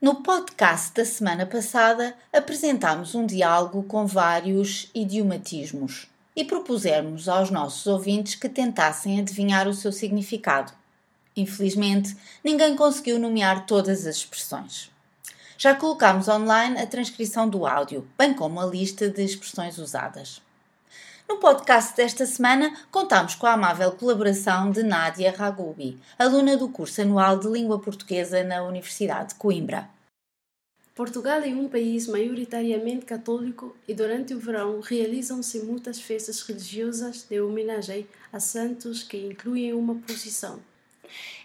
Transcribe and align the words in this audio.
No 0.00 0.22
podcast 0.22 0.94
da 0.94 1.04
semana 1.04 1.44
passada, 1.44 2.16
apresentámos 2.32 3.14
um 3.14 3.26
diálogo 3.26 3.82
com 3.82 4.06
vários 4.06 4.88
idiomatismos 4.94 6.06
e 6.34 6.42
propusemos 6.42 7.28
aos 7.28 7.50
nossos 7.50 7.86
ouvintes 7.86 8.34
que 8.34 8.48
tentassem 8.48 9.20
adivinhar 9.20 9.68
o 9.68 9.74
seu 9.74 9.92
significado. 9.92 10.72
Infelizmente, 11.36 12.16
ninguém 12.42 12.74
conseguiu 12.74 13.18
nomear 13.18 13.66
todas 13.66 14.06
as 14.06 14.16
expressões. 14.16 14.90
Já 15.58 15.74
colocámos 15.74 16.28
online 16.28 16.80
a 16.80 16.86
transcrição 16.86 17.46
do 17.46 17.66
áudio, 17.66 18.08
bem 18.16 18.32
como 18.32 18.58
a 18.58 18.64
lista 18.64 19.10
de 19.10 19.22
expressões 19.22 19.76
usadas. 19.76 20.40
No 21.30 21.36
podcast 21.36 21.94
desta 21.94 22.26
semana, 22.26 22.76
contamos 22.90 23.36
com 23.36 23.46
a 23.46 23.52
amável 23.52 23.92
colaboração 23.92 24.68
de 24.72 24.82
Nádia 24.82 25.30
Ragubi, 25.30 25.96
aluna 26.18 26.56
do 26.56 26.68
curso 26.68 27.02
anual 27.02 27.38
de 27.38 27.46
Língua 27.46 27.78
Portuguesa 27.78 28.42
na 28.42 28.64
Universidade 28.64 29.28
de 29.28 29.34
Coimbra. 29.36 29.88
Portugal 30.92 31.40
é 31.40 31.46
um 31.50 31.68
país 31.68 32.08
maioritariamente 32.08 33.06
católico 33.06 33.76
e 33.86 33.94
durante 33.94 34.34
o 34.34 34.40
verão 34.40 34.80
realizam-se 34.80 35.60
muitas 35.60 36.00
festas 36.00 36.42
religiosas 36.42 37.24
de 37.30 37.40
homenagem 37.40 38.08
a 38.32 38.40
santos 38.40 39.04
que 39.04 39.16
incluem 39.16 39.72
uma 39.72 39.94
procissão. 39.94 40.58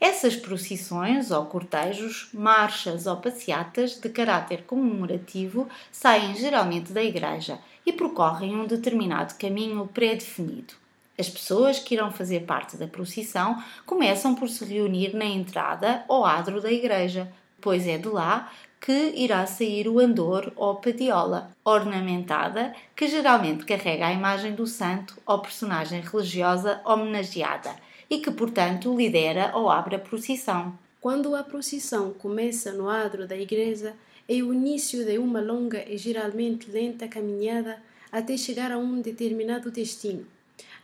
Essas 0.00 0.34
procissões 0.34 1.30
ou 1.30 1.46
cortejos, 1.46 2.28
marchas 2.32 3.06
ou 3.06 3.16
passeatas 3.18 4.00
de 4.00 4.08
caráter 4.08 4.64
comemorativo 4.64 5.68
saem 5.92 6.34
geralmente 6.34 6.92
da 6.92 7.02
igreja 7.02 7.58
e 7.86 7.92
percorrem 7.92 8.54
um 8.54 8.66
determinado 8.66 9.34
caminho 9.34 9.86
pré-definido. 9.86 10.74
As 11.18 11.28
pessoas 11.28 11.78
que 11.78 11.94
irão 11.94 12.10
fazer 12.10 12.40
parte 12.40 12.76
da 12.76 12.88
procissão 12.88 13.62
começam 13.86 14.34
por 14.34 14.48
se 14.48 14.64
reunir 14.64 15.14
na 15.14 15.24
entrada 15.24 16.04
ou 16.08 16.24
adro 16.24 16.60
da 16.60 16.72
igreja, 16.72 17.32
pois 17.60 17.86
é 17.86 17.96
de 17.96 18.08
lá 18.08 18.50
que 18.80 19.12
irá 19.14 19.46
sair 19.46 19.86
o 19.86 20.00
andor 20.00 20.52
ou 20.56 20.74
padiola, 20.74 21.52
ornamentada, 21.64 22.74
que 22.96 23.06
geralmente 23.06 23.64
carrega 23.64 24.08
a 24.08 24.12
imagem 24.12 24.56
do 24.56 24.66
santo 24.66 25.16
ou 25.24 25.38
personagem 25.38 26.00
religiosa 26.00 26.80
homenageada 26.84 27.76
e 28.12 28.18
que, 28.18 28.30
portanto, 28.30 28.94
lidera 28.94 29.56
ou 29.56 29.70
abre 29.70 29.96
a 29.96 29.98
procissão. 29.98 30.78
Quando 31.00 31.34
a 31.34 31.42
procissão 31.42 32.12
começa 32.12 32.70
no 32.70 32.86
adro 32.86 33.26
da 33.26 33.34
igreja, 33.34 33.96
é 34.28 34.34
o 34.42 34.52
início 34.52 35.02
de 35.02 35.16
uma 35.16 35.40
longa 35.40 35.82
e 35.88 35.96
geralmente 35.96 36.70
lenta 36.70 37.08
caminhada 37.08 37.82
até 38.12 38.36
chegar 38.36 38.70
a 38.70 38.76
um 38.76 39.00
determinado 39.00 39.70
destino. 39.70 40.26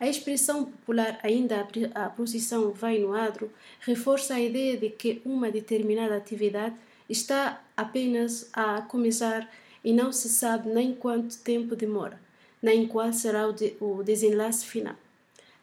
A 0.00 0.08
expressão 0.08 0.64
popular 0.64 1.18
ainda 1.22 1.68
a 1.94 2.08
procissão 2.08 2.70
vai 2.70 2.98
no 2.98 3.12
adro 3.12 3.50
reforça 3.80 4.36
a 4.36 4.40
ideia 4.40 4.78
de 4.78 4.88
que 4.88 5.20
uma 5.22 5.50
determinada 5.50 6.16
atividade 6.16 6.76
está 7.10 7.62
apenas 7.76 8.48
a 8.54 8.80
começar 8.80 9.46
e 9.84 9.92
não 9.92 10.12
se 10.12 10.30
sabe 10.30 10.70
nem 10.70 10.94
quanto 10.94 11.36
tempo 11.40 11.76
demora, 11.76 12.18
nem 12.62 12.86
qual 12.86 13.12
será 13.12 13.46
o 13.46 14.02
desenlace 14.02 14.64
final. 14.64 14.96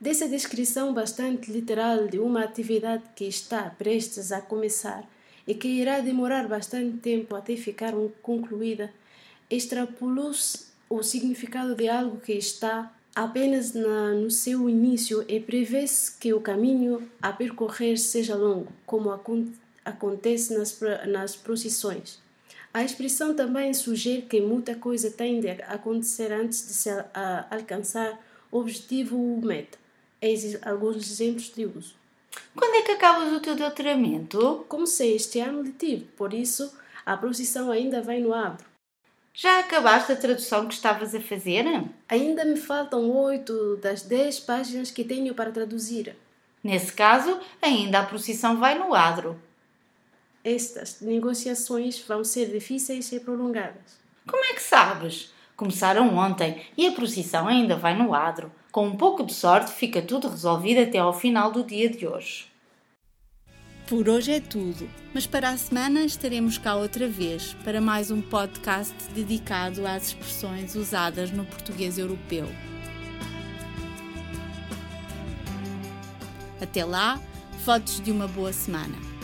Dessa 0.06 0.28
descrição 0.28 0.94
bastante 0.94 1.52
literal 1.52 2.08
de 2.08 2.20
uma 2.20 2.44
atividade 2.44 3.02
que 3.16 3.26
está 3.26 3.72
prestes 3.72 4.32
a 4.32 4.40
começar 4.40 5.04
e 5.48 5.56
que 5.56 5.68
irá 5.68 6.00
demorar 6.00 6.48
bastante 6.48 6.98
tempo 6.98 7.36
até 7.36 7.56
ficar 7.56 7.92
concluída, 8.22 8.94
extrapolou-se 9.50 10.68
o 10.88 11.02
significado 11.02 11.74
de 11.74 11.90
algo 11.90 12.20
que 12.20 12.34
está 12.34 12.94
apenas 13.16 13.74
na, 13.74 14.12
no 14.12 14.30
seu 14.30 14.70
início 14.70 15.26
e 15.28 15.40
prevê-se 15.40 16.16
que 16.20 16.32
o 16.36 16.40
caminho 16.40 17.10
a 17.20 17.34
percorrer 17.34 17.98
seja 17.98 18.36
longo, 18.36 18.72
como 18.86 19.10
acon 19.10 19.48
acontece 19.84 20.56
nas, 20.56 20.80
nas 21.08 21.36
procissões. 21.36 22.20
A 22.72 22.84
expressão 22.84 23.36
também 23.36 23.74
sugere 23.74 24.22
que 24.22 24.40
muita 24.40 24.76
coisa 24.76 25.10
tem 25.10 25.40
de 25.40 25.50
acontecer 25.50 26.32
antes 26.32 26.68
de 26.68 26.74
se 26.76 26.92
a, 26.92 27.48
alcançar 27.50 28.24
o 28.52 28.60
objetivo 28.60 29.18
ou 29.18 29.42
meta. 29.42 29.84
Eis 30.26 30.58
alguns 30.66 30.98
exemplos 30.98 31.54
de 31.54 31.68
uso. 31.68 31.94
Quando 32.56 32.74
é 32.74 32.82
que 32.82 32.94
acabas 32.94 33.32
o 33.32 33.40
teu 33.40 33.56
doutoramento? 33.56 34.66
Comecei 34.68 35.16
este 35.16 35.40
ano 35.40 35.62
letivo, 35.62 36.08
por 36.18 36.34
isso 36.34 36.76
a 37.06 37.16
procissão 37.16 37.70
ainda 37.70 38.02
vai 38.02 38.20
no 38.20 38.34
abro. 38.34 38.66
Já 39.36 39.60
acabaste 39.60 40.12
a 40.12 40.16
tradução 40.16 40.68
que 40.68 40.74
estavas 40.74 41.14
a 41.14 41.22
fazer? 41.22 41.64
Ainda 42.10 42.44
me 42.44 42.58
faltam 42.58 43.08
oito 43.12 43.78
das 43.78 44.02
dez 44.02 44.40
páginas 44.40 44.90
que 44.90 45.04
tenho 45.04 45.36
para 45.36 45.52
traduzir. 45.52 46.16
Nesse 46.64 46.92
caso, 46.92 47.40
ainda 47.62 48.00
a 48.00 48.06
procissão 48.06 48.58
vai 48.58 48.80
no 48.80 48.96
adro. 48.96 49.40
Estas 50.44 51.02
negociações 51.02 52.00
vão 52.00 52.24
ser 52.24 52.48
difíceis 52.48 53.12
e 53.12 53.20
prolongadas. 53.20 54.00
Como 54.28 54.44
é 54.44 54.54
que 54.54 54.64
sabes? 54.64 55.32
Começaram 55.56 56.16
ontem 56.18 56.66
e 56.76 56.88
a 56.88 56.94
procissão 56.94 57.48
ainda 57.48 57.76
vai 57.76 57.96
no 57.96 58.12
adro. 58.16 58.52
Com 58.76 58.88
um 58.88 58.98
pouco 58.98 59.24
de 59.24 59.34
sorte, 59.34 59.72
fica 59.72 60.02
tudo 60.02 60.28
resolvido 60.28 60.82
até 60.82 60.98
ao 60.98 61.14
final 61.14 61.50
do 61.50 61.64
dia 61.64 61.90
de 61.90 62.06
hoje. 62.06 62.48
Por 63.88 64.10
hoje 64.10 64.34
é 64.34 64.42
tudo, 64.42 64.90
mas 65.14 65.26
para 65.26 65.48
a 65.48 65.58
semana 65.58 66.02
estaremos 66.02 66.58
cá 66.58 66.76
outra 66.76 67.08
vez 67.08 67.54
para 67.64 67.80
mais 67.80 68.12
um 68.12 68.22
podcast 68.22 68.94
dedicado 69.14 69.88
às 69.88 70.08
expressões 70.08 70.76
usadas 70.76 71.32
no 71.32 71.46
português 71.46 71.98
europeu. 71.98 72.50
Até 76.60 76.84
lá, 76.84 77.18
fotos 77.64 78.02
de 78.02 78.12
uma 78.12 78.28
boa 78.28 78.52
semana. 78.52 79.15